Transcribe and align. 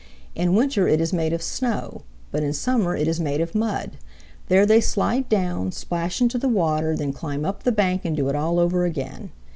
In 0.33 0.55
winter 0.55 0.87
it 0.87 0.99
is 0.99 1.13
made 1.13 1.31
of 1.31 1.43
snow, 1.43 2.01
but 2.31 2.41
in 2.41 2.53
summer 2.53 2.95
it 2.95 3.07
is 3.07 3.19
made 3.19 3.39
of 3.39 3.53
mud. 3.53 3.97
There 4.47 4.65
they 4.65 4.81
slide 4.81 5.29
down, 5.29 5.71
splash 5.73 6.19
into 6.21 6.39
the 6.39 6.49
water, 6.49 6.97
then 6.97 7.13
climb 7.13 7.45
up 7.45 7.61
the 7.61 7.71
bank 7.71 8.03
and 8.03 8.15
do 8.17 8.27
it 8.27 8.35
all 8.35 8.57
over 8.57 8.83
again. 8.83 9.29